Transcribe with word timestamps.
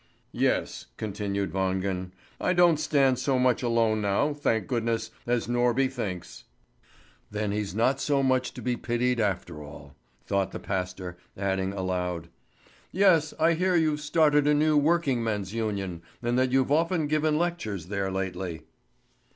"Yes," 0.33 0.87
continued 0.97 1.53
Wangen, 1.53 2.09
"I 2.39 2.53
don't 2.53 2.79
stand 2.79 3.19
so 3.19 3.37
much 3.37 3.61
alone 3.61 4.01
now, 4.01 4.33
thank 4.33 4.65
goodness, 4.65 5.11
as 5.27 5.45
Norby 5.45 5.89
thinks." 5.93 6.45
"Then 7.29 7.51
he's 7.51 7.75
not 7.75 8.01
so 8.01 8.23
much 8.23 8.51
to 8.55 8.63
be 8.63 8.75
pitied 8.75 9.19
after 9.19 9.61
all," 9.61 9.95
thought 10.25 10.53
the 10.53 10.59
pastor, 10.59 11.19
adding 11.37 11.71
aloud: 11.71 12.29
"Yes, 12.91 13.35
I 13.39 13.53
hear 13.53 13.75
you've 13.75 14.01
started 14.01 14.47
a 14.47 14.55
new 14.55 14.75
working 14.75 15.23
men's 15.23 15.53
union, 15.53 16.01
and 16.19 16.35
that 16.39 16.51
you've 16.51 16.71
often 16.71 17.05
given 17.05 17.37
lectures 17.37 17.85
there 17.85 18.09
lately." 18.09 18.63